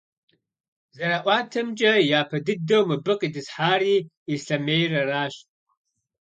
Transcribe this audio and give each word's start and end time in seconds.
ЗэраӀуатэмкӀэ, 0.95 1.93
япэ 2.19 2.37
дыдэу 2.45 2.83
мыбы 2.89 3.13
къитӀысхьари 3.19 3.95
Ислъэмейр 4.35 4.91
аращ. 5.01 5.35